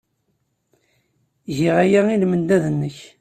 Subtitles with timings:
[1.57, 2.97] Giɣ aya i lmendad-nnek.